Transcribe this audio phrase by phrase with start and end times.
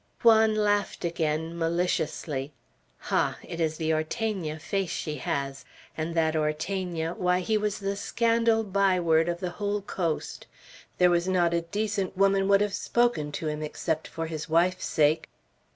[0.23, 2.51] Juan laughed again, maliciously:
[2.97, 5.63] "Ha, it is the Ortegna face she has;
[5.95, 10.47] and that Ortegna, why, he was the scandal byword of the whole coast.
[10.97, 14.85] There was not a decent woman would have spoken to him, except for his wife's
[14.87, 15.29] sake."